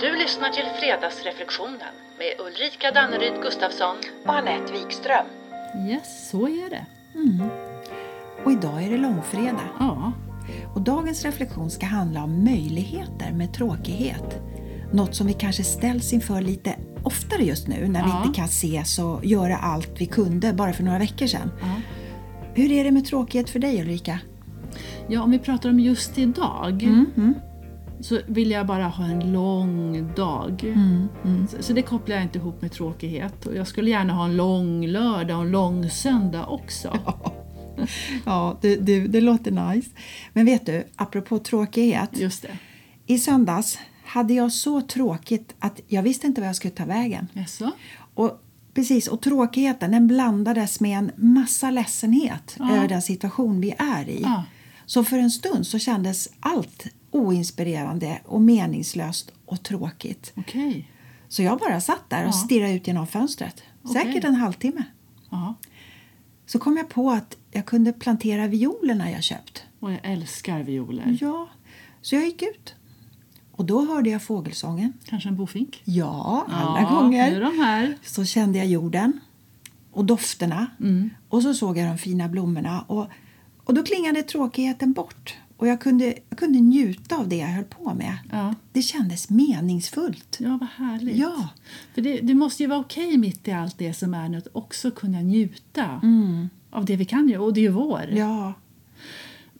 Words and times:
Du 0.00 0.16
lyssnar 0.16 0.48
till 0.48 0.64
Fredagsreflektionen 0.80 1.92
med 2.18 2.46
Ulrika 2.46 2.90
Danneryd 2.94 3.42
Gustafsson. 3.42 3.96
och 4.26 4.34
Anette 4.34 4.72
Wikström. 4.72 5.26
Yes, 5.88 6.30
så 6.30 6.48
är 6.48 6.70
det. 6.70 6.86
Och 8.44 8.52
idag 8.52 8.82
är 8.82 8.90
det 8.90 8.96
långfredag. 8.96 9.60
Ja, 9.78 10.12
Och 10.74 10.80
dagens 10.80 11.24
reflektion 11.24 11.70
ska 11.70 11.86
handla 11.86 12.22
om 12.24 12.44
möjligheter 12.44 13.32
med 13.32 13.52
tråkighet. 13.54 14.38
Något 14.92 15.14
som 15.14 15.26
vi 15.26 15.32
kanske 15.32 15.64
ställs 15.64 16.12
inför 16.12 16.40
lite 16.40 16.74
oftare 17.02 17.42
just 17.42 17.68
nu 17.68 17.88
när 17.88 18.04
vi 18.04 18.10
Ja. 18.10 18.22
inte 18.26 18.36
kan 18.36 18.44
ses 18.48 18.98
och 18.98 19.24
göra 19.24 19.56
allt 19.56 19.90
vi 20.00 20.06
kunde 20.06 20.52
bara 20.52 20.72
för 20.72 20.82
några 20.82 20.98
veckor 20.98 21.26
sedan. 21.26 21.50
ja. 21.60 21.74
Hur 22.54 22.72
är 22.72 22.84
det 22.84 22.90
med 22.90 23.04
tråkighet 23.06 23.50
för 23.50 23.58
dig 23.58 23.80
Ulrika? 23.80 24.18
ja, 25.08 25.22
om 25.22 25.30
vi 25.30 25.38
pratar 25.38 25.68
om 25.70 25.80
just 25.80 26.18
idag 26.18 26.82
Mm, 26.82 27.34
så 28.00 28.20
vill 28.26 28.50
jag 28.50 28.66
bara 28.66 28.88
ha 28.88 29.04
en 29.04 29.32
lång 29.32 30.12
dag. 30.16 30.64
mm, 30.64 31.08
mm. 31.24 31.48
Så, 31.48 31.62
så 31.62 31.72
det 31.72 31.82
kopplar 31.82 32.16
jag 32.16 32.24
inte 32.24 32.38
ihop 32.38 32.62
med 32.62 32.72
tråkighet. 32.72 33.46
Och 33.46 33.56
jag 33.56 33.66
skulle 33.66 33.90
gärna 33.90 34.12
ha 34.12 34.24
en 34.24 34.36
lång 34.36 34.86
lördag 34.86 35.36
och 35.38 35.44
en 35.44 35.50
lång 35.50 35.90
söndag 35.90 36.46
också. 36.46 36.98
Ja, 38.24 38.58
det, 38.60 38.76
det, 38.76 39.00
det 39.00 39.20
låter 39.20 39.50
nice. 39.74 39.90
Men 40.32 40.46
vet 40.46 40.66
du, 40.66 40.84
apropå 40.96 41.38
tråkighet. 41.38 42.10
Just 42.12 42.42
det. 42.42 42.58
I 43.06 43.18
söndags 43.18 43.78
hade 44.04 44.34
jag 44.34 44.52
så 44.52 44.80
tråkigt 44.80 45.54
att 45.58 45.80
jag 45.88 46.02
visste 46.02 46.26
inte 46.26 46.40
vad 46.40 46.48
jag 46.48 46.56
skulle 46.56 46.74
ta 46.74 46.84
vägen. 46.84 47.28
Jaså? 47.32 47.70
Och, 48.14 48.40
precis, 48.74 49.08
och 49.08 49.20
tråkigheten 49.22 49.90
den 49.90 50.06
blandades 50.06 50.80
med 50.80 50.98
en 50.98 51.10
massa 51.16 51.70
ledsenhet 51.70 52.56
Ja. 52.58 52.76
över 52.76 52.88
den 52.88 53.02
situation 53.02 53.60
vi 53.60 53.74
är 53.78 54.08
i. 54.08 54.20
Ja. 54.22 54.44
Så 54.86 55.04
för 55.04 55.18
en 55.18 55.30
stund 55.30 55.66
så 55.66 55.78
kändes 55.78 56.28
allt 56.40 56.86
oinspirerande 57.10 58.20
och 58.24 58.40
meningslöst 58.42 59.32
och 59.46 59.62
tråkigt. 59.62 60.32
Okej. 60.36 60.90
Så 61.28 61.42
jag 61.42 61.58
bara 61.58 61.80
satt 61.80 62.10
där 62.10 62.22
och 62.22 62.28
Ja. 62.28 62.32
stirrade 62.32 62.72
ut 62.72 62.86
genom 62.86 63.06
fönstret. 63.06 63.62
Okej. 63.82 64.02
Säkert 64.02 64.24
en 64.24 64.34
halvtimme. 64.34 64.82
Ja. 65.30 65.54
Så 66.46 66.58
kom 66.58 66.76
jag 66.76 66.88
på 66.88 67.10
att 67.10 67.36
jag 67.50 67.66
kunde 67.66 67.92
plantera 67.92 68.46
violerna 68.46 69.10
jag 69.10 69.22
köpt. 69.22 69.62
Och 69.80 69.92
jag 69.92 70.00
älskar 70.02 70.62
violer. 70.62 71.18
Ja, 71.20 71.48
så 72.02 72.14
jag 72.14 72.24
gick 72.24 72.42
ut. 72.42 72.74
Och 73.52 73.64
då 73.64 73.84
hörde 73.86 74.10
jag 74.10 74.22
fågelsången. 74.22 74.92
Kanske 75.04 75.28
en 75.28 75.36
bofink? 75.36 75.82
Ja, 75.84 76.46
alla 76.48 76.80
ja, 76.80 77.00
gånger. 77.00 77.40
De 77.40 77.58
här. 77.64 77.96
Så 78.02 78.24
kände 78.24 78.58
jag 78.58 78.66
jorden 78.66 79.20
och 79.92 80.04
dofterna 80.04 80.66
Mm. 80.80 81.10
och 81.28 81.42
så 81.42 81.54
såg 81.54 81.78
jag 81.78 81.88
de 81.88 81.98
fina 81.98 82.28
blommorna 82.28 82.80
och, 82.80 83.06
och 83.64 83.74
då 83.74 83.82
klingade 83.82 84.22
tråkigheten 84.22 84.92
bort 84.92 85.36
och 85.58 85.66
jag 85.66 85.80
kunde, 85.80 86.14
jag 86.28 86.38
kunde 86.38 86.58
njuta 86.60 87.16
av 87.16 87.28
det 87.28 87.36
jag 87.36 87.46
höll 87.46 87.64
på 87.64 87.94
med. 87.94 88.18
Ja. 88.32 88.54
Det 88.72 88.82
kändes 88.82 89.30
meningsfullt. 89.30 90.36
Ja, 90.40 90.58
vad 90.60 90.88
härligt. 90.88 91.16
Ja. 91.16 91.48
För 91.94 92.02
det, 92.02 92.20
det 92.20 92.34
måste 92.34 92.62
ju 92.62 92.68
vara 92.68 92.78
okej 92.78 93.16
mitt 93.16 93.48
i 93.48 93.52
allt 93.52 93.78
det 93.78 93.94
som 93.94 94.14
är 94.14 94.28
nu 94.28 94.38
att 94.38 94.48
också 94.52 94.90
kunna 94.90 95.20
njuta 95.20 96.00
av 96.70 96.84
det 96.84 96.96
vi 96.96 97.04
kan 97.04 97.28
göra. 97.28 97.42
Och 97.42 97.54
det 97.54 97.60
är 97.60 97.62
ju 97.62 97.68
vår. 97.68 98.02
Mm. 98.02 98.16
Ja, 98.18 98.52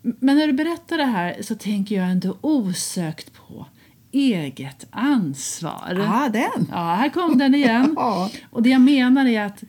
Men 0.03 0.37
när 0.37 0.47
du 0.47 0.53
berättar 0.53 0.99
det 0.99 1.05
här 1.05 1.37
så 1.43 1.55
tänker 1.55 1.95
jag 1.97 2.11
ändå 2.11 2.37
osökt 2.41 3.33
på 3.33 3.67
eget 4.13 4.87
ansvar. 4.91 5.95
ja 5.97 6.29
den. 6.33 6.67
Ja, 6.71 6.95
här 6.95 7.09
kom 7.09 7.39
den 7.39 7.55
igen. 7.55 7.93
Ja. 7.97 8.31
Och 8.51 8.63
det 8.63 8.71
jag 8.71 8.81
menar 8.81 9.27
är 9.27 9.45
att 9.45 9.65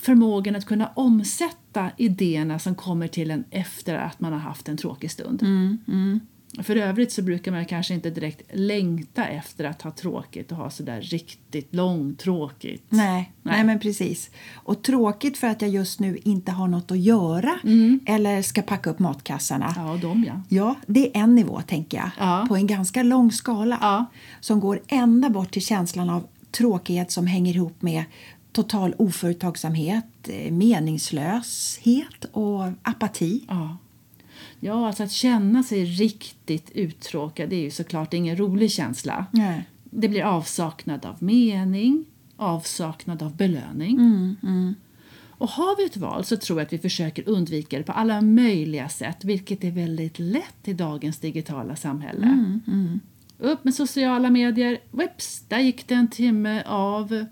förmågan 0.00 0.56
att 0.56 0.64
kunna 0.64 0.90
omsätta 0.94 1.90
idéerna 1.96 2.58
som 2.58 2.74
kommer 2.74 3.08
till 3.08 3.30
en 3.30 3.44
efter 3.50 3.94
att 3.96 4.20
man 4.20 4.32
har 4.32 4.40
haft 4.40 4.68
en 4.68 4.76
tråkig 4.76 5.10
stund. 5.10 5.42
Mm, 5.42 6.20
För 6.62 6.76
övrigt 6.76 7.12
så 7.12 7.22
brukar 7.22 7.52
man 7.52 7.64
kanske 7.66 7.94
inte 7.94 8.10
direkt 8.10 8.42
längta 8.52 9.26
efter 9.26 9.64
att 9.64 9.82
ha 9.82 9.90
tråkigt 9.90 10.52
och 10.52 10.58
ha 10.58 10.70
sådär 10.70 11.00
riktigt 11.00 11.74
långtråkigt. 11.74 12.84
Nej, 12.88 13.32
nej. 13.42 13.54
Nej. 13.56 13.64
men 13.64 13.80
precis. 13.80 14.30
Och 14.54 14.82
tråkigt 14.82 15.38
för 15.38 15.46
att 15.46 15.62
jag 15.62 15.70
just 15.70 16.00
nu 16.00 16.18
inte 16.24 16.52
har 16.52 16.68
något 16.68 16.90
att 16.90 16.98
göra 16.98 17.58
eller 18.06 18.42
ska 18.42 18.62
packa 18.62 18.90
upp 18.90 18.98
matkassarna. 18.98 19.74
Mm. 19.76 19.86
Ja, 19.86 19.96
de 19.96 20.24
ja. 20.24 20.42
Ja, 20.48 20.74
det 20.86 21.16
är 21.16 21.22
en 21.22 21.34
nivå 21.34 21.60
tänker 21.66 21.98
jag. 21.98 22.10
Ja. 22.18 22.44
På 22.48 22.56
en 22.56 22.66
ganska 22.66 23.02
lång 23.02 23.32
skala. 23.32 23.78
Ja. 23.80 24.06
Som 24.40 24.60
går 24.60 24.80
ända 24.88 25.30
bort 25.30 25.50
till 25.50 25.62
känslan 25.62 26.10
av 26.10 26.26
tråkighet 26.50 27.10
som 27.10 27.26
hänger 27.26 27.54
ihop 27.54 27.82
med 27.82 28.04
total 28.62 28.94
oföretagsamhet, 28.98 30.28
eh, 30.28 30.52
meningslöshet 30.52 32.24
och 32.32 32.64
apati. 32.82 33.44
Ja. 33.48 33.76
Ja, 34.60 34.86
alltså 34.86 35.02
att 35.02 35.12
känna 35.12 35.62
sig 35.62 35.84
riktigt 35.84 36.70
uttråkad 36.70 37.48
det 37.48 37.56
är 37.56 37.60
ju 37.60 37.70
såklart 37.70 38.14
ingen 38.14 38.36
rolig 38.36 38.70
känsla. 38.72 39.26
Nej. 39.30 39.68
Det 39.84 40.08
blir 40.08 40.22
avsaknad 40.22 41.06
av 41.06 41.22
mening, 41.22 42.04
avsaknad 42.36 43.22
av 43.22 43.36
belöning. 43.36 43.96
Mm, 44.42 44.74
Och 45.30 45.48
har 45.48 45.76
vi 45.76 45.84
ett 45.84 45.96
val 45.96 46.24
så 46.24 46.36
tror 46.36 46.58
jag 46.58 46.66
att 46.66 46.72
vi 46.72 46.78
försöker 46.78 47.28
undvika 47.28 47.78
det 47.78 47.84
på 47.84 47.92
alla 47.92 48.20
möjliga 48.20 48.88
sätt, 48.88 49.24
vilket 49.24 49.64
är 49.64 49.70
väldigt 49.70 50.18
lätt 50.18 50.68
i 50.68 50.72
dagens 50.72 51.18
digitala 51.18 51.76
samhälle. 51.76 52.26
Mm, 52.26 53.00
Upp 53.38 53.64
med 53.64 53.74
sociala 53.74 54.30
medier, 54.30 54.78
whips, 54.90 55.44
där 55.48 55.58
gick 55.58 55.88
det 55.88 55.94
en 55.94 56.08
timme 56.10 56.62
av 56.66 57.24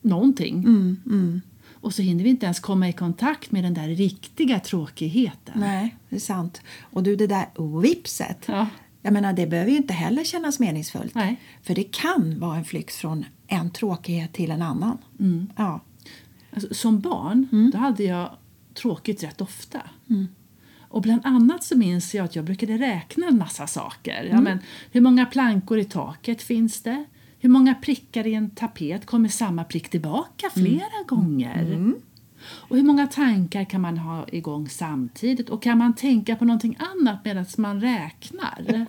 någonting. 0.00 0.58
Mm, 0.58 1.40
Och 1.72 1.94
så 1.94 2.02
hinner 2.02 2.24
vi 2.24 2.30
inte 2.30 2.46
ens 2.46 2.60
komma 2.60 2.88
i 2.88 2.92
kontakt 2.92 3.50
med 3.50 3.64
den 3.64 3.74
där 3.74 3.88
riktiga 3.88 4.60
tråkigheten. 4.60 5.54
Nej, 5.60 5.96
det 6.08 6.16
är 6.16 6.20
sant. 6.20 6.60
Och 6.80 7.02
du, 7.02 7.16
det 7.16 7.26
där 7.26 7.80
vipset. 7.80 8.38
Ja. 8.46 8.66
Jag 9.02 9.12
menar, 9.12 9.32
det 9.32 9.46
behöver 9.46 9.70
ju 9.70 9.76
inte 9.76 9.92
heller 9.94 10.24
kännas 10.24 10.60
meningsfullt. 10.60 11.14
Nej. 11.14 11.40
För 11.62 11.74
det 11.74 11.84
kan 11.84 12.40
vara 12.40 12.56
en 12.56 12.64
flykt 12.64 12.94
från 12.94 13.24
en 13.46 13.70
tråkighet 13.70 14.32
till 14.32 14.50
en 14.50 14.62
annan. 14.62 14.98
Mm. 15.20 15.46
Ja. 15.56 15.80
Alltså, 16.52 16.74
som 16.74 17.00
barn 17.00 17.70
då 17.72 17.78
hade 17.78 18.04
jag 18.04 18.30
tråkigt 18.74 19.22
rätt 19.22 19.40
ofta. 19.40 19.82
Och 20.80 21.02
bland 21.02 21.26
annat 21.26 21.64
så 21.64 21.78
minns 21.78 22.14
jag 22.14 22.24
att 22.24 22.36
jag 22.36 22.44
brukade 22.44 22.78
räkna 22.78 23.26
en 23.26 23.38
massa 23.38 23.66
saker. 23.66 24.28
Ja, 24.32 24.40
men, 24.40 24.58
hur 24.92 25.00
många 25.00 25.26
plankor 25.26 25.78
i 25.78 25.84
taket 25.84 26.42
finns 26.42 26.82
det? 26.82 27.04
Hur 27.44 27.50
många 27.50 27.74
prickar 27.74 28.26
i 28.26 28.34
en 28.34 28.50
tapet 28.50 29.06
kommer 29.06 29.28
samma 29.28 29.64
prick 29.64 29.88
tillbaka 29.88 30.50
flera 30.54 31.02
gånger? 31.08 31.92
Och 32.48 32.76
hur 32.76 32.82
många 32.82 33.06
tankar 33.06 33.64
kan 33.64 33.80
man 33.80 33.98
ha 33.98 34.26
igång 34.28 34.68
samtidigt? 34.68 35.48
Och 35.50 35.62
kan 35.62 35.78
man 35.78 35.94
tänka 35.94 36.36
på 36.36 36.44
någonting 36.44 36.76
annat 36.78 37.18
medan 37.24 37.46
man 37.58 37.80
räknar? 37.80 38.86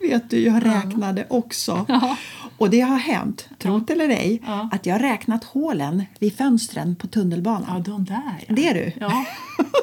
Vet 0.00 0.30
du, 0.30 0.38
jag 0.44 0.66
räknade 0.66 1.26
också. 1.30 1.86
Och 2.58 2.70
det 2.70 2.80
har 2.80 2.98
hänt, 2.98 3.48
tro 3.58 3.78
det 3.78 3.92
eller 3.92 4.08
ej, 4.08 4.42
Ja. 4.46 4.68
att 4.72 4.86
jag 4.86 4.94
har 4.94 5.00
räknat 5.00 5.44
hålen 5.44 6.02
vid 6.18 6.34
fönstren 6.36 6.96
på 6.96 7.06
tunnelbanan. 7.06 7.64
Ja, 7.68 7.78
de 7.78 8.04
där 8.04 8.44
ja. 8.48 8.54
Det 8.54 8.68
är 8.68 8.74
du. 8.74 8.92
Ja, 9.00 9.24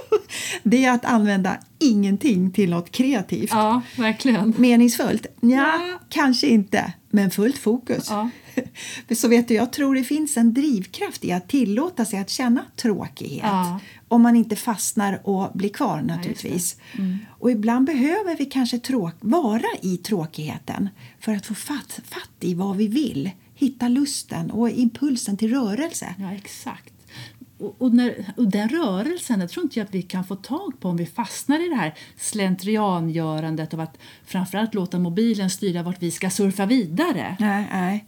Det 0.63 0.85
är 0.85 0.91
att 0.91 1.05
använda 1.05 1.57
ingenting 1.79 2.51
till 2.51 2.69
något 2.69 2.91
kreativt. 2.91 3.49
ja 3.51 3.81
verkligen. 3.97 4.53
Meningsfullt? 4.57 5.25
Ja, 5.41 5.49
Ja. 5.49 5.99
kanske 6.09 6.47
inte. 6.47 6.93
Men 7.11 7.31
fullt 7.31 7.57
fokus. 7.57 8.07
Ja. 8.09 8.29
Så 9.15 9.27
vet 9.27 9.47
du, 9.47 9.53
jag 9.53 9.73
tror 9.73 9.95
det 9.95 10.03
finns 10.03 10.37
en 10.37 10.53
drivkraft 10.53 11.25
i 11.25 11.31
att 11.31 11.49
tillåta 11.49 12.05
sig 12.05 12.19
att 12.19 12.29
känna 12.29 12.65
tråkighet. 12.75 13.43
Ja. 13.43 13.79
Om 14.07 14.21
man 14.21 14.35
inte 14.35 14.55
fastnar 14.55 15.21
och 15.23 15.51
blir 15.53 15.69
kvar 15.69 16.01
naturligtvis. 16.01 16.77
Mm. 16.97 17.17
Och 17.39 17.51
ibland 17.51 17.85
behöver 17.85 18.37
vi 18.37 18.45
kanske 18.45 18.77
tråk- 18.79 19.17
vara 19.19 19.67
i 19.81 19.97
tråkigheten 19.97 20.89
för 21.19 21.35
att 21.35 21.45
få 21.45 21.55
fatt, 21.55 21.99
fatt 22.05 22.29
i 22.39 22.53
vad 22.53 22.77
vi 22.77 22.87
vill. 22.87 23.31
Hitta 23.55 23.87
lusten 23.87 24.51
och 24.51 24.69
impulsen 24.69 25.37
till 25.37 25.49
rörelse. 25.53 26.15
Ja, 26.19 26.31
exakt. 26.33 26.93
Och, 27.61 27.75
och, 27.77 27.93
när, 27.93 28.25
och 28.37 28.47
den 28.47 28.69
rörelsen 28.69 29.39
det 29.39 29.47
tror 29.47 29.63
inte 29.65 29.79
jag 29.79 29.85
att 29.85 29.95
vi 29.95 30.01
kan 30.01 30.23
få 30.23 30.35
tag 30.35 30.79
på 30.79 30.89
om 30.89 30.97
vi 30.97 31.05
fastnar 31.05 31.65
i 31.65 31.69
det 31.69 31.75
här 31.75 31.93
slentriangörandet 32.17 33.73
av 33.73 33.79
att 33.79 33.97
framförallt 34.25 34.73
låta 34.73 34.99
mobilen 34.99 35.49
styra 35.49 35.83
vart 35.83 36.01
vi 36.03 36.11
ska 36.11 36.29
surfa 36.29 36.65
vidare. 36.65 37.35
Nej, 37.39 37.67
nej. 37.71 38.05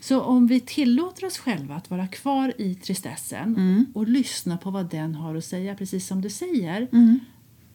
Så 0.00 0.20
om 0.20 0.46
vi 0.46 0.60
tillåter 0.60 1.26
oss 1.26 1.38
själva 1.38 1.74
att 1.74 1.90
vara 1.90 2.06
kvar 2.06 2.52
i 2.58 2.74
tristessen 2.74 3.42
Mm. 3.56 3.86
och 3.94 4.08
lyssna 4.08 4.58
på 4.58 4.70
vad 4.70 4.90
den 4.90 5.14
har 5.14 5.34
att 5.34 5.44
säga, 5.44 5.74
precis 5.74 6.06
som 6.06 6.20
du 6.22 6.30
säger, 6.30 6.88
Mm. 6.92 7.20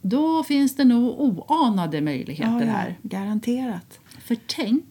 då 0.02 0.44
finns 0.44 0.76
det 0.76 0.84
nog 0.84 1.20
oanade 1.20 2.02
möjligheter 2.02 2.52
Ja, 2.52 2.66
ja, 2.66 2.72
här. 2.72 2.96
garanterat. 3.02 4.00
För 4.22 4.38
tänk, 4.48 4.84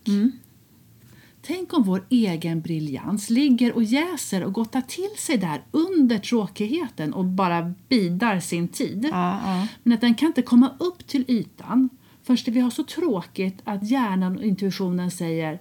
tänk 1.46 1.72
om 1.72 1.82
vår 1.82 2.06
egen 2.10 2.60
briljans 2.60 3.30
ligger 3.30 3.72
och 3.72 3.82
jäser 3.82 4.44
och 4.44 4.52
gottar 4.52 4.80
till 4.80 5.10
sig 5.18 5.38
där 5.38 5.62
under 5.70 6.18
tråkigheten 6.18 7.14
och 7.14 7.24
bara 7.24 7.74
bidar 7.88 8.40
sin 8.40 8.68
tid. 8.68 9.08
Ja, 9.12 9.40
ja. 9.44 9.66
Men 9.82 9.92
att 9.92 10.00
den 10.00 10.14
kan 10.14 10.26
inte 10.26 10.42
komma 10.42 10.70
upp 10.78 11.06
till 11.06 11.24
ytan 11.28 11.88
först 12.22 12.48
vi 12.48 12.60
har 12.60 12.70
så 12.70 12.84
tråkigt 12.84 13.58
att 13.64 13.90
hjärnan 13.90 14.36
och 14.36 14.44
intuitionen 14.44 15.10
säger 15.10 15.60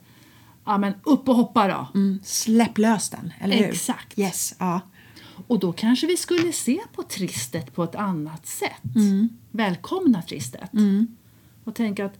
ja 0.65 0.77
men 0.77 0.93
upp 1.03 1.29
och 1.29 1.35
hoppa 1.35 1.67
då. 1.67 1.87
Mm, 1.99 2.19
släpp 2.23 2.77
lös 2.77 3.09
den, 3.09 3.33
eller 3.39 3.55
hur? 3.55 3.65
Exakt. 3.65 4.19
Yes, 4.19 4.55
ja. 4.59 4.81
Och 5.47 5.59
då 5.59 5.73
kanske 5.73 6.07
vi 6.07 6.17
skulle 6.17 6.51
se 6.51 6.79
på 6.93 7.03
tristet 7.03 7.75
på 7.75 7.83
ett 7.83 7.95
annat 7.95 8.47
sätt. 8.47 8.95
Mm. 8.95 9.29
Välkomna 9.51 10.21
tristet. 10.21 10.73
Och 11.63 11.75
tänka 11.75 12.05
att 12.05 12.19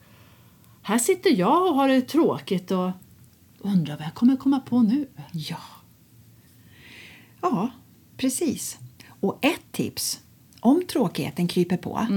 här 0.81 0.97
sitter 0.97 1.29
jag 1.29 1.67
och 1.67 1.75
har 1.75 1.87
det 1.87 2.01
tråkigt 2.01 2.71
och, 2.71 2.91
Undrar 3.65 3.97
vad 3.97 4.05
jag 4.05 4.13
kommer 4.13 4.35
komma 4.37 4.59
på 4.59 4.81
nu? 4.81 5.07
Ja. 5.31 5.57
Ja, 7.41 7.71
precis. 8.17 8.77
Och 9.19 9.45
ett 9.45 9.71
tips 9.71 10.21
om 10.59 10.83
tråkigheten 10.91 11.47
kryper 11.47 11.77
på 11.77 12.07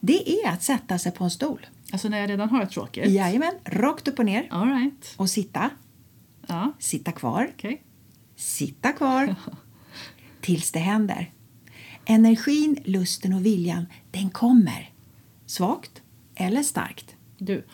det 0.00 0.30
är 0.42 0.48
att 0.52 0.62
sätta 0.62 0.98
sig 0.98 1.12
på 1.12 1.24
en 1.24 1.30
stol. 1.30 1.66
Alltså 1.92 2.08
när 2.08 2.18
jag 2.18 2.30
redan 2.30 2.48
har 2.50 2.66
tråkigt? 2.66 3.10
Jajamän, 3.10 3.52
rakt 3.64 4.08
upp 4.08 4.18
och 4.18 4.24
ner. 4.24 4.46
All 4.50 4.68
right. 4.68 5.14
Och 5.16 5.30
sitta. 5.30 5.70
Ja, 6.46 6.72
Sitta 6.78 7.12
kvar. 7.12 7.50
okej. 7.54 7.82
Sitta 8.36 8.92
kvar. 8.92 9.34
Tills 10.40 10.70
det 10.72 10.78
händer. 10.78 11.32
Energin, 12.04 12.78
lusten 12.84 13.32
och 13.32 13.46
viljan, 13.46 13.86
den 14.10 14.30
kommer. 14.30 14.92
Svagt 15.46 16.02
eller 16.34 16.62
starkt. 16.62 17.14
Du, 17.38 17.66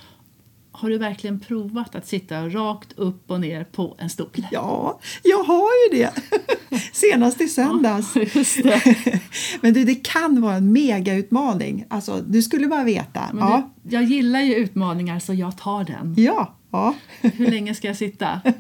har 0.75 0.89
du 0.91 0.99
verkligen 0.99 1.41
provat 1.41 1.95
att 1.95 2.07
sitta 2.07 2.49
rakt 2.49 2.93
upp 2.99 3.31
och 3.31 3.41
ner 3.41 3.65
på 3.65 3.97
en 3.99 4.11
stol? 4.11 4.47
Ja, 4.51 5.01
jag 5.23 5.45
har 5.45 5.69
ju 5.93 5.99
det. 5.99 6.13
Senast 6.93 7.41
i 7.41 7.49
söndags. 7.49 8.17
Ja, 8.17 8.25
det. 8.63 9.21
Men 9.61 9.75
du, 9.75 9.85
det 9.85 9.95
kan 9.95 10.41
vara 10.41 10.55
en 10.55 10.73
megautmaning. 10.73 11.85
Alltså, 11.91 12.21
du 12.27 12.43
skulle 12.43 12.67
bara 12.67 12.85
veta. 12.85 13.23
Men 13.33 13.49
Ja, 13.49 13.71
du, 13.83 13.95
jag 13.95 14.05
gillar 14.05 14.41
ju 14.41 14.55
utmaningar 14.55 15.19
så 15.19 15.35
jag 15.35 15.57
tar 15.59 15.85
den. 15.85 16.15
ja, 16.19 16.55
ja. 16.71 16.95
Hur 17.21 17.51
länge 17.51 17.75
ska 17.75 17.87
jag 17.87 17.97
sitta? 17.97 18.41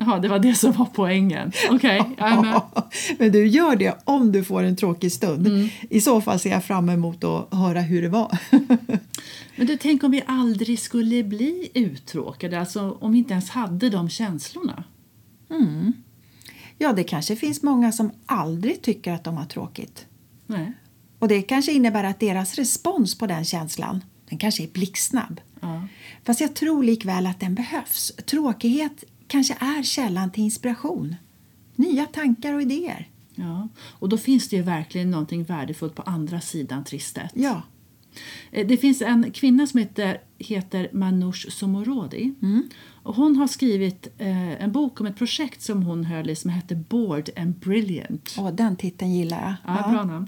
Jaha, 0.00 0.18
det 0.18 0.28
var 0.28 0.38
det 0.38 0.54
som 0.54 0.72
var 0.72 0.88
poängen. 0.94 1.52
Okej, 1.70 2.02
jag 2.18 2.32
är 2.32 2.42
med. 2.42 2.62
Men 3.18 3.32
du 3.32 3.46
gör 3.46 3.76
det 3.76 3.98
om 4.04 4.32
du 4.32 4.44
får 4.44 4.62
en 4.62 4.76
tråkig 4.76 5.12
stund. 5.12 5.46
Mm. 5.46 5.68
I 5.90 6.00
så 6.00 6.20
fall 6.20 6.38
ser 6.38 6.50
jag 6.50 6.64
fram 6.64 6.88
emot 6.88 7.24
att 7.24 7.54
höra 7.54 7.80
hur 7.80 8.02
det 8.02 8.08
var. 8.08 8.38
Men 9.56 9.66
du, 9.66 9.76
tänk 9.76 10.04
om 10.04 10.10
vi 10.10 10.22
aldrig 10.26 10.78
skulle 10.78 11.24
bli 11.24 11.68
uttråkade, 11.74 12.60
alltså 12.60 12.96
om 13.00 13.12
vi 13.12 13.18
inte 13.18 13.32
ens 13.32 13.50
hade 13.50 13.90
de 13.90 14.08
känslorna. 14.08 14.84
Ja, 16.78 16.92
det 16.92 17.04
kanske 17.04 17.36
finns 17.36 17.62
många 17.62 17.92
som 17.92 18.10
aldrig 18.26 18.82
tycker 18.82 19.12
att 19.12 19.24
de 19.24 19.36
har 19.36 19.46
tråkigt. 19.46 20.06
Nej. 20.46 20.72
Och 21.18 21.28
det 21.28 21.42
kanske 21.42 21.72
innebär 21.72 22.04
att 22.04 22.20
deras 22.20 22.54
respons 22.54 23.18
på 23.18 23.26
den 23.26 23.44
känslan, 23.44 24.04
den 24.28 24.38
kanske 24.38 24.62
är 24.62 24.68
blixtsnabb. 24.68 25.40
Ja. 25.60 25.86
Fast 26.24 26.40
jag 26.40 26.54
tror 26.54 26.84
likväl 26.84 27.26
att 27.26 27.40
den 27.40 27.54
behövs. 27.54 28.12
Tråkighet 28.26 29.04
kanske 29.30 29.54
är 29.60 29.82
källan 29.82 30.30
till 30.30 30.44
inspiration. 30.44 31.14
Nya 31.76 32.06
tankar 32.06 32.54
och 32.54 32.62
idéer. 32.62 33.08
Ja. 33.34 33.68
Och 33.82 34.08
då 34.08 34.18
finns 34.18 34.48
det 34.48 34.56
ju 34.56 34.62
verkligen 34.62 35.10
någonting 35.10 35.44
värdefullt 35.44 35.94
på 35.94 36.02
andra 36.02 36.40
sidan 36.40 36.84
tristet. 36.84 37.30
Ja. 37.34 37.62
Eh, 38.50 38.66
Det 38.66 38.76
finns 38.76 39.02
en 39.02 39.32
kvinna 39.32 39.66
som 39.66 39.80
heter, 39.80 40.20
heter 40.38 40.88
Manoush 40.92 41.50
Somorodi. 41.50 42.34
Och 43.02 43.14
hon 43.16 43.36
har 43.36 43.46
skrivit 43.46 44.06
eh, 44.18 44.62
en 44.62 44.72
bok 44.72 45.00
om 45.00 45.06
ett 45.06 45.16
projekt 45.16 45.62
som 45.62 45.82
hon 45.82 46.04
höll 46.04 46.30
i 46.30 46.36
som 46.36 46.50
hette 46.50 46.74
Bored 46.76 47.30
and 47.36 47.54
Brilliant. 47.54 48.36
Och 48.38 48.54
den 48.54 48.76
titeln 48.76 49.14
gillar 49.14 49.42
jag. 49.64 49.76
Ja, 49.76 49.90
bra 49.90 50.04
namn. 50.04 50.26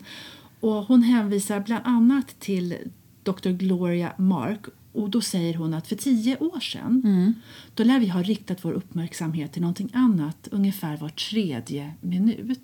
Och 0.61 0.73
hon 0.85 1.03
hänvisar 1.03 1.61
bland 1.61 1.83
annat 1.87 2.41
till 2.41 2.75
Dr. 3.23 3.51
Gloria 3.51 4.13
Mark. 4.19 4.61
Och 4.93 5.11
då 5.11 5.21
säger 5.21 5.55
hon 5.55 5.75
att 5.75 5.87
för 5.87 5.97
tio 5.97 6.37
år 6.39 6.61
sedan 6.61 7.35
då 7.75 7.85
lär 7.85 8.01
vi 8.01 8.09
ha 8.09 8.23
riktat 8.23 8.65
vår 8.65 8.73
uppmärksamhet 8.73 9.53
till 9.53 9.63
någonting 9.63 9.91
annat 9.93 10.49
ungefär 10.51 10.97
var 10.97 11.09
tredje 11.09 11.93
minut. 12.01 12.61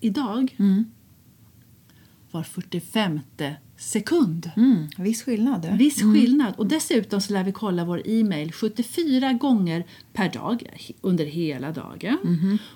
Idag 0.00 0.54
var 2.30 2.42
45 2.42 3.20
sekund. 3.76 4.50
Mm, 4.56 4.88
viss 4.98 5.22
skillnad. 5.22 5.68
Viss 5.78 6.02
skillnad. 6.02 6.54
Och 6.56 6.66
dessutom 6.66 7.20
så 7.20 7.32
lär 7.32 7.44
vi 7.44 7.52
kolla 7.52 7.84
vår 7.84 8.02
e-mail 8.08 8.52
74 8.52 9.32
gånger 9.32 9.86
per 10.12 10.32
dag 10.32 10.70
under 11.00 11.24
hela 11.24 11.72
dagen. 11.72 12.18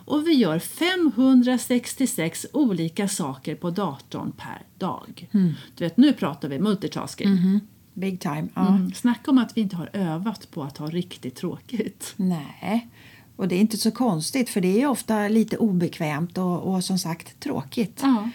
Och 0.04 0.26
vi 0.26 0.32
gör 0.32 0.58
566 0.58 2.46
olika 2.52 3.08
saker 3.08 3.54
på 3.54 3.70
datorn 3.70 4.32
per 4.32 4.62
dag. 4.78 5.28
Du 5.74 5.84
vet, 5.84 5.96
nu 5.96 6.12
pratar 6.12 6.48
vi 6.48 6.58
multitasking. 6.58 7.60
Big 7.94 8.20
time. 8.20 8.48
Ja. 8.54 8.68
Mm. 8.68 8.92
Snacka 8.92 9.30
om 9.30 9.38
att 9.38 9.56
vi 9.56 9.60
inte 9.60 9.76
har 9.76 9.90
övat 9.92 10.50
på 10.50 10.62
att 10.62 10.78
ha 10.78 10.86
riktigt 10.86 11.34
tråkigt. 11.34 12.14
Nej. 12.16 12.88
Och 13.36 13.48
det 13.48 13.54
är 13.54 13.60
inte 13.60 13.76
så 13.76 13.90
konstigt 13.90 14.50
för 14.50 14.60
det 14.60 14.82
är 14.82 14.86
ofta 14.86 15.28
lite 15.28 15.56
obekvämt 15.56 16.38
och, 16.38 16.74
och 16.74 16.84
som 16.84 16.98
sagt 16.98 17.40
tråkigt. 17.40 18.00
Ja. 18.02 18.30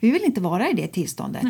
Vi 0.00 0.10
vill 0.10 0.22
inte 0.24 0.40
vara 0.40 0.70
i 0.70 0.72
det 0.72 0.86
tillståndet. 0.86 1.46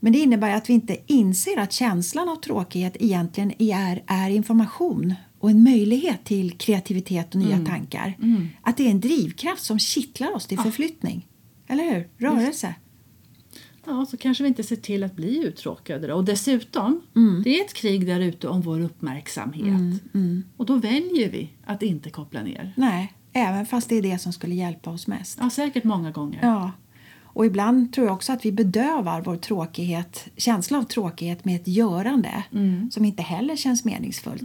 Men 0.00 0.12
det 0.12 0.18
innebär 0.18 0.54
att 0.54 0.68
vi 0.68 0.72
inte 0.72 0.96
inser 1.06 1.58
att 1.58 1.72
känslan 1.72 2.28
av 2.28 2.36
tråkighet 2.36 2.96
egentligen 3.00 3.62
är, 3.62 4.02
är 4.06 4.30
information 4.30 5.14
och 5.38 5.50
en 5.50 5.62
möjlighet 5.62 6.24
till 6.24 6.58
kreativitet 6.58 7.34
och 7.34 7.40
nya 7.40 7.66
tankar. 7.66 8.16
Att 8.62 8.76
det 8.76 8.86
är 8.86 8.90
en 8.90 9.00
drivkraft 9.00 9.62
som 9.62 9.78
kittlar 9.78 10.34
oss 10.34 10.46
till 10.46 10.58
förflyttning. 10.58 11.26
Eller 11.66 11.84
hur? 11.84 12.08
Rörelse. 12.18 12.74
Ja, 13.86 14.06
så 14.06 14.16
kanske 14.16 14.42
vi 14.44 14.48
inte 14.48 14.62
ser 14.62 14.76
till 14.76 15.04
att 15.04 15.16
bli 15.16 15.44
uttråkade. 15.44 16.06
Då. 16.06 16.14
Och 16.14 16.24
dessutom, 16.24 17.00
det 17.44 17.60
är 17.60 17.64
ett 17.64 17.74
krig 17.74 18.06
där 18.06 18.20
ute 18.20 18.48
om 18.48 18.60
vår 18.60 18.80
uppmärksamhet. 18.80 20.02
Och 20.56 20.66
då 20.66 20.76
väljer 20.76 21.30
vi 21.30 21.50
att 21.64 21.82
inte 21.82 22.10
koppla 22.10 22.42
ner. 22.42 22.72
Nej, 22.76 23.12
även 23.32 23.66
fast 23.66 23.88
det 23.88 23.94
är 23.96 24.02
det 24.02 24.18
som 24.18 24.32
skulle 24.32 24.54
hjälpa 24.54 24.90
oss 24.90 25.06
mest. 25.06 25.38
Ja, 25.40 25.50
säkert 25.50 25.84
många 25.84 26.10
gånger. 26.10 26.38
Ja. 26.42 26.72
Och 27.22 27.46
ibland 27.46 27.92
tror 27.92 28.06
jag 28.06 28.14
också 28.14 28.32
att 28.32 28.44
vi 28.44 28.52
bedövar 28.52 29.22
vår 29.22 29.36
tråkighet, 29.36 30.28
känsla 30.36 30.78
av 30.78 30.82
tråkighet 30.82 31.44
med 31.44 31.56
ett 31.56 31.68
görande 31.68 32.44
som 32.90 33.04
inte 33.04 33.22
heller 33.22 33.56
känns 33.56 33.84
meningsfullt. 33.84 34.42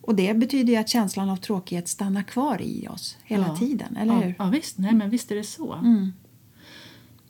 Och 0.00 0.14
det 0.14 0.36
betyder 0.36 0.72
ju 0.72 0.78
att 0.78 0.88
känslan 0.88 1.30
av 1.30 1.36
tråkighet 1.36 1.88
stannar 1.88 2.22
kvar 2.22 2.62
i 2.62 2.88
oss 2.88 3.16
hela 3.24 3.46
Ja. 3.46 3.56
tiden, 3.56 3.96
eller 3.96 4.12
ja, 4.14 4.20
hur? 4.20 4.34
Ja, 4.38 4.44
visst. 4.44 4.78
Nej, 4.78 4.94
men 4.94 5.10
visst 5.10 5.30
är 5.30 5.36
det 5.36 5.44
så. 5.44 5.78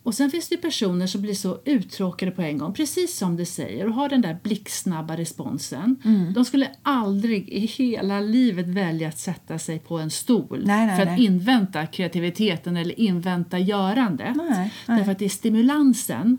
Och 0.06 0.14
sen 0.14 0.30
finns 0.30 0.48
det 0.48 0.56
personer 0.56 1.06
som 1.06 1.22
blir 1.22 1.34
så 1.34 1.58
uttråkade 1.64 2.30
på 2.32 2.42
en 2.42 2.58
gång, 2.58 2.72
precis 2.72 3.16
som 3.16 3.36
du 3.36 3.44
säger, 3.44 3.86
och 3.86 3.94
har 3.94 4.08
den 4.08 4.20
där 4.20 4.38
blixtsnabba 4.42 5.16
responsen. 5.16 5.96
De 6.34 6.44
skulle 6.44 6.70
aldrig 6.82 7.48
i 7.48 7.66
hela 7.66 8.20
livet 8.20 8.68
välja 8.68 9.08
att 9.08 9.18
sätta 9.18 9.58
sig 9.58 9.78
på 9.78 9.98
en 9.98 10.10
stol 10.10 10.62
Nej, 10.66 10.86
nej, 10.86 10.96
för 10.96 11.02
att 11.02 11.18
nej. 11.18 11.24
invänta 11.24 11.86
kreativiteten 11.86 12.76
eller 12.76 13.00
invänta 13.00 13.58
görandet. 13.58 14.36
Därför 14.86 15.12
att 15.12 15.18
det 15.18 15.24
är 15.24 15.28
stimulansen 15.28 16.38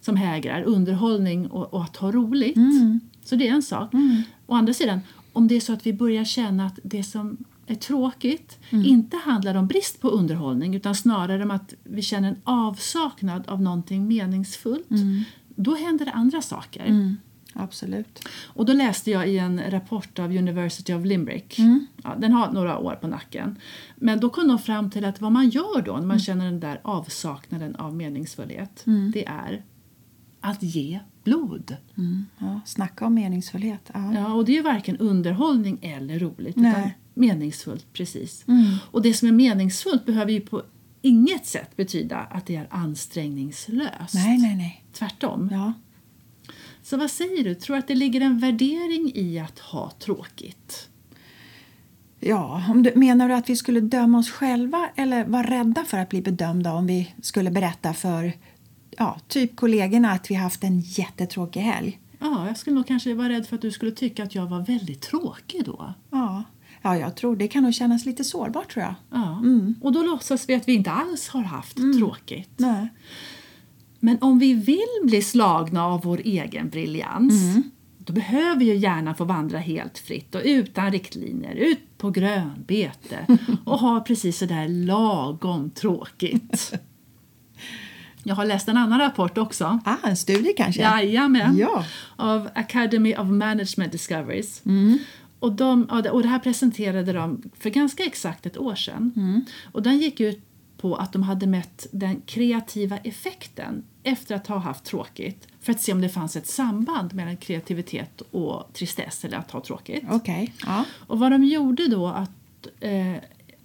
som 0.00 0.16
hägrar, 0.16 0.62
underhållning 0.62 1.46
och, 1.46 1.74
och 1.74 1.82
att 1.82 1.96
ha 1.96 2.12
roligt. 2.12 2.58
Så 3.24 3.36
det 3.36 3.48
är 3.48 3.52
en 3.52 3.62
sak. 3.62 3.92
Å 4.46 4.54
andra 4.54 4.72
sidan, 4.72 5.00
om 5.32 5.48
det 5.48 5.54
är 5.54 5.60
så 5.60 5.72
att 5.72 5.86
vi 5.86 5.92
börjar 5.92 6.24
känna 6.24 6.66
att 6.66 6.78
det 6.82 7.02
som 7.02 7.36
är 7.66 7.74
tråkigt 7.74 8.58
inte 8.70 9.16
handlar 9.16 9.54
om 9.54 9.66
brist 9.66 10.00
på 10.00 10.08
underhållning 10.08 10.74
utan 10.74 10.94
snarare 10.94 11.42
om 11.42 11.50
att 11.50 11.74
vi 11.84 12.02
känner 12.02 12.28
en 12.28 12.40
avsaknad 12.44 13.48
av 13.48 13.62
någonting 13.62 14.08
meningsfullt. 14.08 14.88
Då 15.56 15.74
händer 15.74 16.04
det 16.04 16.12
andra 16.12 16.42
saker. 16.42 16.84
Mm. 16.86 17.16
Absolut. 17.54 18.28
Och 18.44 18.66
då 18.66 18.72
läste 18.72 19.10
jag 19.10 19.28
i 19.28 19.38
en 19.38 19.70
rapport 19.70 20.18
av 20.18 20.36
University 20.36 20.94
of 20.94 21.04
Limerick. 21.04 21.58
Ja, 22.02 22.14
den 22.18 22.32
har 22.32 22.52
några 22.52 22.78
år 22.78 22.94
på 22.94 23.06
nacken. 23.06 23.58
Men 23.96 24.20
då 24.20 24.30
kom 24.30 24.48
de 24.48 24.58
fram 24.58 24.90
till 24.90 25.04
att 25.04 25.20
vad 25.20 25.32
man 25.32 25.48
gör 25.48 25.82
då 25.82 25.96
när 25.96 26.06
man 26.06 26.18
känner 26.18 26.44
den 26.44 26.60
där 26.60 26.80
avsaknaden 26.82 27.76
av 27.76 27.94
meningsfullhet, 27.94 28.84
det 29.12 29.26
är 29.26 29.64
att 30.40 30.62
ge 30.62 31.00
blod. 31.24 31.76
Ja, 32.38 32.60
snacka 32.66 33.06
om 33.06 33.14
meningsfullhet. 33.14 33.90
Ja. 33.94 34.14
Ja, 34.14 34.32
och 34.32 34.44
det 34.44 34.52
är 34.52 34.56
ju 34.56 34.62
varken 34.62 34.96
underhållning 34.96 35.78
eller 35.82 36.18
roligt 36.18 36.56
Nej. 36.56 36.98
Meningsfullt 37.14 37.92
precis. 37.92 38.44
Och 38.90 39.02
det 39.02 39.14
som 39.14 39.28
är 39.28 39.32
meningsfullt 39.32 40.06
behöver 40.06 40.32
ju 40.32 40.40
på 40.40 40.62
inget 41.02 41.46
sätt 41.46 41.76
betyda 41.76 42.16
att 42.16 42.46
det 42.46 42.56
är 42.56 42.66
ansträngningslöst. 42.70 44.14
Nej, 44.14 44.38
nej, 44.38 44.56
nej. 44.56 44.84
Tvärtom. 44.92 45.48
Ja. 45.52 45.72
Så 46.82 46.96
vad 46.96 47.10
säger 47.10 47.44
du? 47.44 47.54
Tror 47.54 47.76
du 47.76 47.80
att 47.80 47.88
det 47.88 47.94
ligger 47.94 48.20
en 48.20 48.38
värdering 48.38 49.12
i 49.14 49.38
att 49.38 49.58
ha 49.58 49.90
tråkigt? 49.90 50.88
Ja, 52.20 52.64
om 52.68 52.82
du, 52.82 52.92
menar 52.94 53.28
du 53.28 53.34
att 53.34 53.50
vi 53.50 53.56
skulle 53.56 53.80
döma 53.80 54.18
oss 54.18 54.30
själva 54.30 54.90
eller 54.96 55.24
vara 55.24 55.50
rädda 55.50 55.84
för 55.84 55.98
att 55.98 56.08
bli 56.08 56.22
bedömda 56.22 56.72
om 56.72 56.86
vi 56.86 57.14
skulle 57.22 57.50
berätta 57.50 57.94
för 57.94 58.32
ja, 58.98 59.20
typ 59.28 59.56
kollegorna 59.56 60.12
att 60.12 60.30
vi 60.30 60.34
haft 60.34 60.64
en 60.64 60.80
jättetråkig 60.80 61.60
helg? 61.60 62.00
Ja, 62.18 62.46
jag 62.46 62.56
skulle 62.56 62.76
nog 62.76 62.86
kanske 62.86 63.14
vara 63.14 63.28
rädd 63.28 63.46
för 63.46 63.56
att 63.56 63.62
du 63.62 63.70
skulle 63.70 63.92
tycka 63.92 64.22
att 64.22 64.34
jag 64.34 64.46
var 64.46 64.60
väldigt 64.60 65.00
tråkig 65.00 65.64
då. 65.64 65.94
Ja, 66.10 66.42
ja 66.82 66.96
jag 66.96 67.16
tror 67.16 67.36
det 67.36 67.48
kan 67.48 67.62
nog 67.62 67.74
kännas 67.74 68.06
lite 68.06 68.24
sårbart 68.24 68.72
tror 68.72 68.84
jag. 68.84 68.94
Ja. 69.10 69.42
Och 69.80 69.92
då 69.92 70.02
låtsas 70.02 70.48
vi 70.48 70.54
att 70.54 70.68
vi 70.68 70.74
inte 70.74 70.90
alls 70.90 71.28
har 71.28 71.42
haft 71.42 71.76
tråkigt. 71.98 72.50
Nej. 72.56 72.88
Men 74.00 74.18
om 74.20 74.38
vi 74.38 74.54
vill 74.54 75.00
bli 75.02 75.22
slagna 75.22 75.86
av 75.86 76.02
vår 76.02 76.20
egen 76.24 76.68
briljans 76.68 77.32
då 78.04 78.12
behöver 78.12 78.56
vi 78.56 78.64
ju 78.64 78.76
gärna 78.76 79.14
få 79.14 79.24
vandra 79.24 79.58
helt 79.58 79.98
fritt 79.98 80.34
och 80.34 80.40
utan 80.44 80.92
riktlinjer 80.92 81.54
ut 81.54 81.98
på 81.98 82.10
grönbete 82.10 83.26
och 83.64 83.78
ha 83.78 84.00
precis 84.00 84.38
så 84.38 84.46
där 84.46 84.68
lagom 84.68 85.70
tråkigt. 85.70 86.72
Jag 88.24 88.34
har 88.34 88.44
läst 88.44 88.68
en 88.68 88.76
annan 88.76 88.98
rapport 88.98 89.38
också. 89.38 89.80
Ah, 89.84 89.96
en 90.04 90.16
studie 90.16 90.54
kanske? 90.56 90.82
Jajamän. 90.82 91.56
Ja. 91.58 91.84
Av 92.16 92.48
Academy 92.54 93.14
of 93.14 93.28
Management 93.28 93.92
Discoveries. 93.92 94.62
Och, 95.42 95.52
de, 95.52 95.84
och 96.12 96.22
det 96.22 96.28
här 96.28 96.38
presenterade 96.38 97.12
de 97.12 97.42
för 97.58 97.70
ganska 97.70 98.04
exakt 98.04 98.46
ett 98.46 98.58
år 98.58 98.74
sedan. 98.74 99.12
Mm. 99.16 99.44
Och 99.72 99.82
den 99.82 99.98
gick 99.98 100.20
ut 100.20 100.40
på 100.76 100.96
att 100.96 101.12
de 101.12 101.22
hade 101.22 101.46
mätt 101.46 101.86
den 101.92 102.20
kreativa 102.26 102.96
effekten 102.96 103.84
efter 104.02 104.34
att 104.34 104.46
ha 104.46 104.58
haft 104.58 104.84
tråkigt 104.84 105.48
för 105.60 105.72
att 105.72 105.80
se 105.80 105.92
om 105.92 106.00
det 106.00 106.08
fanns 106.08 106.36
ett 106.36 106.46
samband 106.46 107.14
mellan 107.14 107.36
kreativitet 107.36 108.20
och 108.30 108.72
tristess 108.72 109.24
eller 109.24 109.36
att 109.36 109.50
ha 109.50 109.60
tråkigt. 109.60 110.04
Okej. 110.10 110.52
Ja. 110.66 110.84
Och 111.06 111.18
vad 111.18 111.32
de 111.32 111.44
gjorde 111.44 111.88
då 111.88 112.06
att 112.06 112.66
eh, 112.80 113.16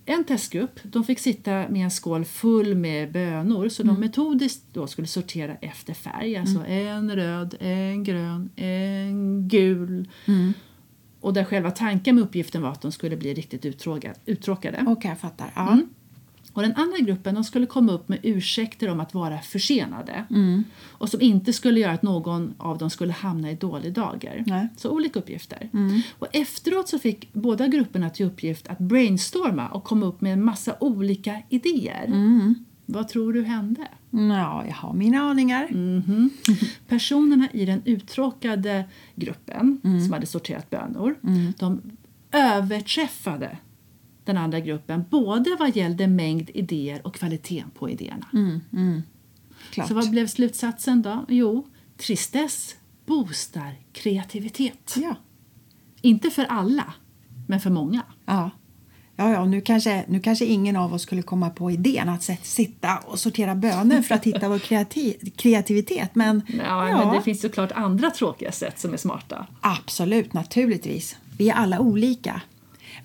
en 0.05 0.23
testgrupp 0.23 0.79
de 0.83 1.03
fick 1.03 1.19
sitta 1.19 1.51
med 1.51 1.83
en 1.83 1.91
skål 1.91 2.25
full 2.25 2.75
med 2.75 3.11
bönor 3.11 3.69
så 3.69 3.83
de 3.83 3.99
metodiskt 3.99 4.63
då 4.73 4.87
skulle 4.87 5.07
sortera 5.07 5.55
efter 5.61 5.93
färg. 5.93 6.37
Alltså 6.37 6.65
en 6.65 7.15
röd, 7.15 7.55
en 7.59 8.03
grön, 8.03 8.49
en 8.55 9.47
gul. 9.47 10.07
Och 11.21 11.33
där 11.33 11.43
själva 11.43 11.71
tanken 11.71 12.15
med 12.15 12.23
uppgiften 12.23 12.61
var 12.61 12.69
att 12.69 12.81
de 12.81 12.91
skulle 12.91 13.17
bli 13.17 13.33
riktigt 13.33 13.65
uttråkade. 14.25 14.83
Okej, 14.87 15.09
jag 15.09 15.19
fattar. 15.19 15.51
Ja. 15.55 15.71
Mm. 15.71 15.89
Och 16.53 16.63
den 16.63 16.75
andra 16.75 16.97
gruppen 16.97 17.35
de 17.35 17.43
skulle 17.43 17.65
komma 17.65 17.91
upp 17.91 18.09
med 18.09 18.19
ursäkter 18.23 18.89
om 18.89 18.99
att 18.99 19.13
vara 19.13 19.39
försenade 19.39 20.25
och 20.87 21.09
som 21.09 21.21
inte 21.21 21.53
skulle 21.53 21.79
göra 21.79 21.91
att 21.91 22.01
någon 22.01 22.53
av 22.57 22.77
dem 22.77 22.89
skulle 22.89 23.13
hamna 23.13 23.51
i 23.51 23.55
dålig 23.55 23.93
dager. 23.93 24.43
Nej. 24.47 24.67
Så 24.77 24.89
olika 24.89 25.19
uppgifter. 25.19 25.69
Och 26.19 26.27
efteråt 26.31 26.89
så 26.89 26.99
fick 26.99 27.33
båda 27.33 27.67
grupperna 27.67 28.09
till 28.09 28.25
uppgift 28.25 28.67
att 28.67 28.79
brainstorma 28.79 29.67
och 29.67 29.83
komma 29.83 30.05
upp 30.05 30.21
med 30.21 30.33
en 30.33 30.43
massa 30.43 30.75
olika 30.79 31.41
idéer. 31.49 32.07
Vad 32.89 33.07
tror 33.07 33.33
du 33.33 33.43
hände? 33.43 33.87
Ja, 34.09 34.65
jag 34.65 34.73
har 34.75 34.93
mina 34.93 35.21
aningar. 35.21 35.67
Mhm. 35.71 36.29
Personerna 36.87 37.47
i 37.53 37.65
den 37.65 37.81
uttråkade 37.85 38.85
gruppen 39.15 39.79
som 39.81 40.13
hade 40.13 40.25
sorterat 40.25 40.69
bönor 40.69 41.15
de 41.57 41.81
överträffade 42.31 43.57
den 44.23 44.37
andra 44.37 44.59
gruppen 44.59 45.05
både 45.09 45.55
vad 45.59 45.75
gällde 45.75 46.07
mängd 46.07 46.49
idéer 46.53 47.07
och 47.07 47.15
kvaliteten 47.15 47.69
på 47.69 47.89
idéerna. 47.89 48.27
Klart. 49.71 49.87
Så 49.87 49.93
vad 49.93 50.09
blev 50.09 50.27
slutsatsen 50.27 51.01
då? 51.01 51.25
Jo, 51.27 51.67
tristess 51.97 52.75
boostar 53.05 53.75
kreativitet. 53.91 54.95
Ja. 54.97 55.15
Inte 56.01 56.29
för 56.29 56.45
alla, 56.45 56.93
men 57.47 57.59
för 57.59 57.69
många. 57.69 58.01
Ja. 58.25 58.51
Ja, 59.19 59.31
ja, 59.31 59.45
nu 59.45 59.61
kanske, 59.61 60.05
nu 60.07 60.19
kanske 60.19 60.45
ingen 60.45 60.75
av 60.75 60.93
oss 60.93 61.01
skulle 61.01 61.21
komma 61.21 61.49
på 61.49 61.71
idén 61.71 62.09
att 62.09 62.29
sitta 62.43 62.97
och 62.97 63.19
sortera 63.19 63.55
bönor 63.55 64.01
för 64.01 64.15
att 64.15 64.23
hitta 64.25 64.49
vår 64.49 64.57
kreati- 64.59 65.31
kreativitet. 65.35 66.09
Men, 66.15 66.41
Ja, 66.65 66.83
Men 67.05 67.15
det 67.15 67.21
finns 67.21 67.41
såklart 67.41 67.71
andra 67.71 68.09
tråkiga 68.11 68.51
sätt 68.51 68.79
som 68.79 68.93
är 68.93 68.97
smarta. 68.97 69.47
absolut, 69.61 70.33
naturligtvis. 70.33 71.15
Vi 71.37 71.49
är 71.49 71.53
alla 71.53 71.79
olika. 71.79 72.41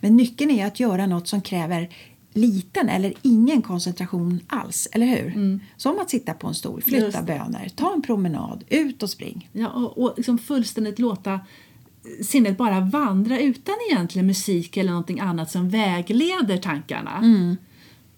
Men 0.01 0.17
nyckeln 0.17 0.51
är 0.51 0.67
att 0.67 0.81
göra 0.81 1.07
något 1.07 1.29
som 1.29 1.41
kräver 1.43 1.89
liten 2.35 2.89
eller 2.89 3.13
ingen 3.23 3.63
koncentration 3.63 4.41
alls, 4.47 4.89
eller 4.93 5.07
hur? 5.07 5.61
Som 5.77 5.99
att 6.01 6.11
sitta 6.11 6.35
på 6.35 6.47
en 6.47 6.55
stol, 6.55 6.83
Just 6.87 6.89
flytta 6.89 7.21
det. 7.21 7.27
bönor, 7.27 7.69
ta 7.77 7.93
en 7.95 8.03
promenad, 8.03 8.65
ut 8.69 9.03
och 9.03 9.11
spring. 9.11 9.49
Ja, 9.53 9.69
och, 9.69 9.99
och 9.99 10.15
liksom 10.17 10.39
fullständigt 10.39 10.99
låta 10.99 11.41
sinnet 12.23 12.59
bara 12.59 12.81
vandra 12.81 13.41
utan 13.41 13.75
egentligen 13.91 14.27
musik 14.27 14.77
eller 14.77 14.91
någonting 14.91 15.21
annat 15.21 15.51
som 15.51 15.69
vägleder 15.69 16.57
tankarna. 16.57 17.21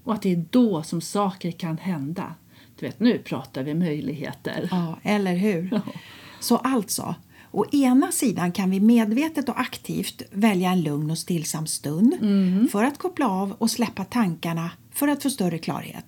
Och 0.04 0.14
att 0.14 0.22
det 0.22 0.32
är 0.32 0.44
då 0.50 0.82
som 0.82 1.00
saker 1.00 1.50
kan 1.50 1.78
hända. 1.78 2.34
Du 2.78 2.86
vet, 2.86 3.00
nu 3.00 3.18
pratar 3.18 3.62
vi 3.62 3.74
möjligheter. 3.74 4.68
Ja, 4.70 4.98
eller 5.02 5.36
hur? 5.36 5.68
Ja. 5.72 5.80
Så 6.40 6.56
alltså, 6.56 7.14
å 7.50 7.64
ena 7.72 8.12
sidan 8.12 8.52
kan 8.52 8.70
vi 8.70 8.80
medvetet 8.80 9.48
och 9.48 9.60
aktivt 9.60 10.22
välja 10.30 10.70
en 10.70 10.82
lugn 10.82 11.10
och 11.10 11.18
stillsam 11.18 11.66
stund 11.66 12.14
för 12.72 12.84
att 12.84 12.98
koppla 12.98 13.28
av 13.28 13.52
och 13.52 13.70
släppa 13.70 14.04
tankarna 14.04 14.70
för 14.92 15.08
att 15.08 15.22
få 15.22 15.30
större 15.30 15.58
klarhet. 15.58 16.06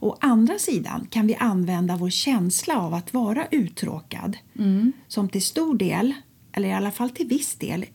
Å 0.00 0.16
andra 0.20 0.58
sidan 0.58 1.06
kan 1.10 1.26
vi 1.26 1.34
använda 1.34 1.96
vår 1.96 2.10
känsla 2.10 2.78
av 2.78 2.94
att 2.94 3.14
vara 3.14 3.46
uttråkad 3.50 4.36
som 5.08 5.28
till 5.28 5.42
stor 5.42 5.78
del, 5.78 6.14
eller 6.52 6.68
i 6.68 6.72
alla 6.72 6.90
fall 6.90 7.10
till 7.10 7.26
viss 7.28 7.54
del, 7.54 7.86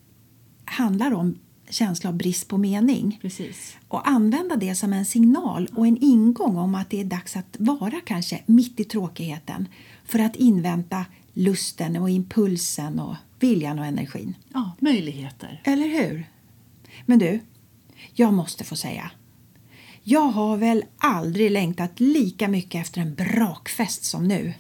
handlar 0.66 1.14
om 1.14 1.40
känsla 1.70 2.10
av 2.10 2.16
brist 2.16 2.48
på 2.48 2.58
mening 2.58 3.20
Precis. 3.22 3.78
och 3.88 4.08
använda 4.08 4.56
det 4.56 4.76
som 4.76 4.94
en 4.94 5.06
signal 5.06 5.70
och 5.76 5.88
en 5.88 5.98
ingång 5.98 6.58
om 6.58 6.76
att 6.76 6.90
det 6.90 7.02
är 7.02 7.06
dags 7.06 7.36
att 7.38 7.56
vara 7.60 8.02
kanske 8.06 8.44
mitt 8.46 8.80
i 8.80 8.84
tråkigheten 8.84 9.68
för 10.06 10.20
att 10.20 10.36
invänta 10.36 11.06
lusten 11.34 11.96
och 11.98 12.10
impulsen 12.10 13.00
och 13.00 13.16
viljan 13.40 13.80
och 13.80 13.86
energin. 13.86 14.36
Ja, 14.54 14.72
möjligheter. 14.80 15.62
Eller 15.64 15.88
hur? 15.88 16.30
Men 17.06 17.20
du, 17.20 17.40
jag 18.14 18.34
måste 18.34 18.64
få 18.64 18.76
säga. 18.76 19.12
Jag 20.04 20.28
har 20.28 20.58
väl 20.58 20.84
aldrig 20.98 21.52
längtat 21.52 22.00
lika 22.00 22.48
mycket 22.48 22.82
efter 22.82 23.02
en 23.02 23.16
brakfest 23.16 24.04
som 24.04 24.28
nu. 24.28 24.54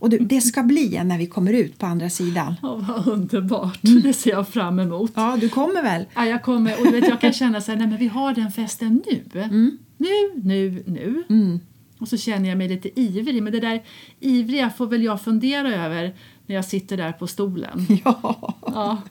Och 0.00 0.10
det 0.10 0.40
ska 0.40 0.62
bli 0.62 0.96
en 0.96 1.08
när 1.08 1.18
vi 1.18 1.26
kommer 1.26 1.52
ut 1.52 1.78
på 1.78 1.86
andra 1.86 2.10
sidan. 2.10 2.54
Ja, 2.62 2.74
vad 2.88 3.08
underbart. 3.08 3.78
Det 3.82 4.12
ser 4.12 4.30
jag 4.30 4.48
fram 4.48 4.78
emot. 4.78 5.12
Ja, 5.14 5.36
du 5.40 5.48
kommer 5.48 5.82
väl? 5.82 6.04
Ja, 6.14 6.26
jag 6.26 6.42
kommer, 6.42 6.78
och 6.80 6.84
du 6.86 7.00
vet, 7.00 7.08
jag 7.08 7.20
kan 7.20 7.32
känna 7.32 7.60
så 7.60 7.70
här, 7.72 7.78
nej 7.78 7.86
men 7.86 7.98
vi 7.98 8.08
har 8.08 8.34
den 8.34 8.52
festen 8.52 9.02
nu. 9.10 9.72
Nu, 9.96 10.30
nu, 10.42 10.82
nu. 10.86 11.60
Och 11.98 12.08
så 12.08 12.16
känner 12.16 12.48
jag 12.48 12.58
mig 12.58 12.68
lite 12.68 13.00
ivrig, 13.00 13.42
men 13.42 13.52
det 13.52 13.60
där 13.60 13.82
ivriga 14.20 14.70
får 14.70 14.86
väl 14.86 15.02
jag 15.02 15.22
fundera 15.22 15.74
över 15.74 16.14
när 16.46 16.54
jag 16.56 16.64
sitter 16.64 16.96
där 16.96 17.12
på 17.12 17.26
stolen. 17.26 17.86
Ja. 18.04 18.54
Ja, 18.66 19.02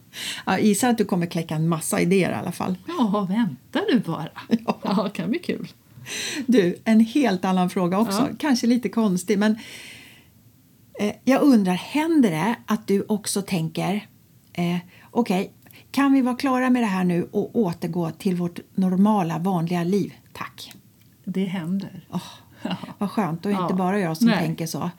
Jag 0.46 0.64
gissar 0.64 0.90
att 0.90 0.98
du 0.98 1.06
kommer 1.06 1.26
kläcka 1.26 1.56
en 1.56 1.68
massa 1.70 2.02
idéer 2.02 2.32
i 2.32 2.34
alla 2.34 2.52
fall. 2.52 2.76
ja 2.88 3.28
vänta 3.30 3.80
du 3.94 4.00
bara. 4.00 4.30
Ja, 4.84 5.04
det 5.04 5.10
kan 5.10 5.30
bli 5.30 5.40
kul. 5.40 5.68
Du, 6.48 6.76
en 6.84 7.00
helt 7.00 7.46
annan 7.46 7.70
fråga 7.70 8.00
också. 8.00 8.20
Ja. 8.20 8.36
Kanske 8.40 8.68
lite 8.68 8.90
konstig, 8.90 9.40
men 9.40 9.58
eh, 11.00 11.16
jag 11.24 11.42
undrar, 11.42 11.74
händer 11.74 12.32
det 12.32 12.56
att 12.66 12.88
du 12.88 13.06
också 13.08 13.42
tänker 13.42 14.08
eh, 14.54 14.78
okej, 15.12 15.54
kan 15.92 16.14
vi 16.14 16.22
vara 16.22 16.36
klara 16.36 16.70
med 16.70 16.82
det 16.84 16.88
här 16.88 17.04
nu 17.04 17.24
och 17.32 17.56
återgå 17.56 18.12
till 18.12 18.36
vårt 18.36 18.60
normala, 18.76 19.40
vanliga 19.40 19.84
liv? 19.84 20.14
Tack. 20.34 20.74
Det 21.26 21.46
händer. 21.46 22.06
Åh, 22.12 22.22
Vad 22.98 23.12
skönt, 23.12 23.46
och 23.46 23.52
inte 23.52 23.64
Ja. 23.70 23.76
bara 23.76 24.00
jag 24.00 24.18
som 24.18 24.28
Nej. 24.28 24.38
tänker 24.40 24.66
så. 24.68 24.90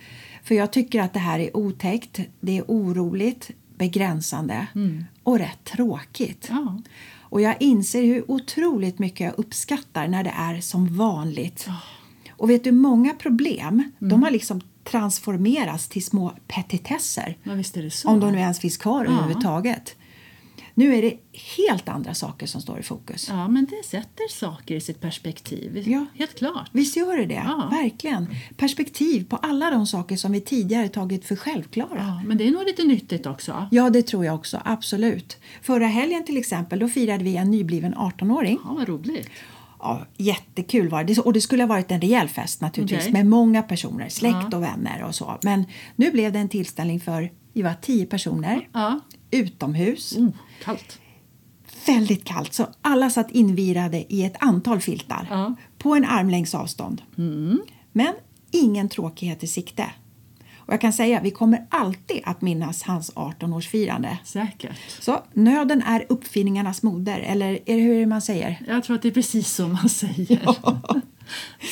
För 0.42 0.54
jag 0.54 0.72
tycker 0.72 1.00
att 1.02 1.12
det 1.12 1.18
här 1.20 1.38
är 1.38 1.56
otäckt, 1.56 2.20
det 2.40 2.58
är 2.58 2.64
oroligt, 2.68 3.50
begränsande 3.78 4.66
och 5.22 5.38
rätt 5.38 5.64
tråkigt. 5.64 6.46
Ja. 6.50 6.78
Och 7.18 7.40
jag 7.40 7.56
inser 7.62 8.02
hur 8.02 8.30
otroligt 8.30 8.98
mycket 8.98 9.20
jag 9.20 9.34
uppskattar 9.38 10.08
när 10.08 10.24
det 10.24 10.32
är 10.36 10.60
som 10.60 10.96
vanligt. 10.96 11.68
Och 12.30 12.50
vet 12.50 12.64
du, 12.64 12.72
många 12.72 13.14
problem 13.14 13.90
de 13.98 14.22
har 14.22 14.30
liksom 14.30 14.60
transformerats 14.84 15.88
till 15.88 16.04
små 16.04 16.32
petitesser. 16.48 17.36
ja. 17.42 17.52
Om 18.04 18.20
de 18.20 18.32
nu 18.32 18.38
ens 18.38 18.58
finns 18.60 18.76
kvar 18.76 19.04
Ja. 19.04 19.10
överhuvudtaget. 19.10 19.96
Nu 20.74 20.94
är 20.94 21.02
det 21.02 21.14
helt 21.56 21.88
andra 21.88 22.14
saker 22.14 22.46
som 22.46 22.60
står 22.60 22.78
i 22.78 22.82
fokus. 22.82 23.28
Ja, 23.28 23.48
men 23.48 23.64
det 23.66 23.86
sätter 23.88 24.28
saker 24.30 24.74
i 24.74 24.80
sitt 24.80 25.00
perspektiv. 25.00 25.88
Ja. 25.88 26.06
Helt 26.14 26.34
klart. 26.38 26.68
Visst 26.72 26.96
gör 26.96 27.16
det 27.18 27.26
det? 27.26 27.34
Ja. 27.46 27.68
Verkligen. 27.70 28.26
Perspektiv 28.56 29.24
på 29.28 29.36
alla 29.36 29.70
de 29.70 29.86
saker 29.86 30.16
som 30.16 30.32
vi 30.32 30.40
tidigare 30.40 30.88
tagit 30.88 31.24
för 31.24 31.36
självklara. 31.36 31.98
Ja, 31.98 32.22
men 32.28 32.38
det 32.38 32.46
är 32.48 32.50
nog 32.50 32.64
lite 32.64 32.84
nyttigt 32.84 33.26
också. 33.26 33.68
Ja, 33.70 33.90
det 33.90 34.02
tror 34.02 34.24
jag 34.24 34.34
också. 34.34 34.60
Absolut. 34.64 35.38
Förra 35.62 35.86
helgen 35.86 36.24
till 36.24 36.36
exempel, 36.36 36.78
då 36.78 36.88
firade 36.88 37.24
vi 37.24 37.36
en 37.36 37.50
nybliven 37.50 37.94
18-åring. 37.94 38.58
Ja, 38.64 38.72
vad 38.74 38.88
roligt. 38.88 39.28
Ja, 39.82 40.06
jättekul 40.16 40.88
var 40.88 41.04
det. 41.04 41.18
Och 41.18 41.32
det 41.32 41.40
skulle 41.40 41.62
ha 41.62 41.68
varit 41.68 41.90
en 41.90 42.00
rejäl 42.00 42.28
fest 42.28 42.60
naturligtvis 42.60 43.00
Okej. 43.00 43.12
med 43.12 43.26
många 43.26 43.62
personer, 43.62 44.08
släkt 44.08 44.36
Ja. 44.50 44.56
och 44.56 44.62
vänner 44.62 45.02
och 45.04 45.14
så. 45.14 45.38
Men 45.42 45.64
nu 45.96 46.10
blev 46.10 46.32
det 46.32 46.38
en 46.38 46.48
tillställning 46.48 47.00
för 47.00 47.30
vi 47.52 47.62
var 47.62 47.74
tio 47.82 48.06
personer 48.06 48.68
Ja. 48.72 49.00
utomhus. 49.30 50.16
Oh, 50.16 50.28
kallt. 50.64 50.98
Väldigt 51.86 52.24
kallt, 52.24 52.52
så 52.54 52.66
alla 52.82 53.10
satt 53.10 53.30
invirade 53.30 54.12
i 54.12 54.24
ett 54.24 54.36
antal 54.40 54.80
filtar 54.80 55.26
Ja. 55.30 55.54
på 55.78 55.94
en 55.94 56.04
armlängds 56.04 56.54
avstånd. 56.54 57.02
Mm. 57.18 57.60
Men 57.92 58.12
ingen 58.50 58.88
tråkighet 58.88 59.44
i 59.44 59.46
sikte. 59.46 59.84
Och 60.70 60.74
jag 60.74 60.80
kan 60.80 60.92
säga, 60.92 61.20
vi 61.20 61.30
kommer 61.30 61.66
alltid 61.68 62.20
att 62.24 62.42
minnas 62.42 62.82
hans 62.82 63.12
18-årsfirande. 63.14 64.16
Säkert. 64.24 64.78
Så 65.00 65.22
nöden 65.32 65.82
är 65.82 66.06
uppfinningarnas 66.08 66.82
moder, 66.82 67.18
eller 67.18 67.52
är 67.52 67.76
det 67.76 67.82
hur 67.82 68.06
man 68.06 68.22
säger? 68.22 68.58
Jag 68.68 68.84
tror 68.84 68.96
att 68.96 69.02
det 69.02 69.08
är 69.08 69.12
precis 69.12 69.48
så 69.48 69.68
man 69.68 69.88
säger. 69.88 70.40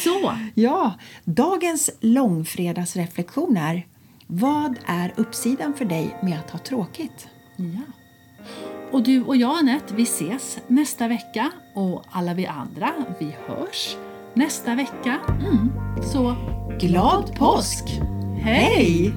Så, 0.04 0.32
Ja, 0.54 0.94
dagens 1.24 1.90
långfredagsreflektion 2.00 3.56
är 3.56 3.86
Vad 4.26 4.78
är 4.86 5.12
uppsidan 5.16 5.74
för 5.74 5.84
dig 5.84 6.16
med 6.22 6.38
att 6.38 6.50
ha 6.50 6.58
tråkigt? 6.58 7.28
ja. 7.56 7.92
Och 8.92 9.02
du 9.02 9.24
och 9.24 9.36
jag 9.36 9.58
Anette, 9.58 9.94
vi 9.94 10.02
ses 10.02 10.58
nästa 10.66 11.08
vecka 11.08 11.50
och 11.74 12.04
alla 12.10 12.34
vi 12.34 12.46
andra, 12.46 12.90
vi 13.20 13.34
hörs 13.46 13.96
nästa 14.34 14.74
vecka. 14.74 15.18
Så 16.12 16.36
Glad 16.80 17.34
påsk! 17.34 17.84
Hey! 18.38 19.12